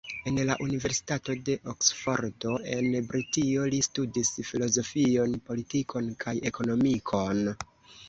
En 0.29 0.37
la 0.49 0.53
universitato 0.67 1.35
de 1.49 1.57
Oksfordo 1.73 2.55
en 2.79 2.89
Britio 3.13 3.69
li 3.75 3.83
studis 3.91 4.35
filozofion, 4.51 5.39
politikon 5.53 6.13
kaj 6.27 6.39
ekonomikon. 6.55 7.49